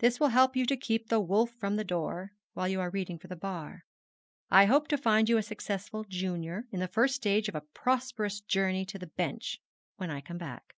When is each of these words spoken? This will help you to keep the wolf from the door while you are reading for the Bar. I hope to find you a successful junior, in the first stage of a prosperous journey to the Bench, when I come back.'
This 0.00 0.20
will 0.20 0.28
help 0.28 0.54
you 0.54 0.66
to 0.66 0.76
keep 0.76 1.08
the 1.08 1.18
wolf 1.18 1.50
from 1.50 1.76
the 1.76 1.82
door 1.82 2.32
while 2.52 2.68
you 2.68 2.78
are 2.78 2.90
reading 2.90 3.18
for 3.18 3.26
the 3.26 3.34
Bar. 3.36 3.86
I 4.50 4.66
hope 4.66 4.86
to 4.88 4.98
find 4.98 5.30
you 5.30 5.38
a 5.38 5.42
successful 5.42 6.04
junior, 6.04 6.66
in 6.72 6.80
the 6.80 6.86
first 6.92 7.14
stage 7.14 7.48
of 7.48 7.54
a 7.54 7.62
prosperous 7.72 8.42
journey 8.42 8.84
to 8.84 8.98
the 8.98 9.06
Bench, 9.06 9.58
when 9.96 10.10
I 10.10 10.20
come 10.20 10.36
back.' 10.36 10.74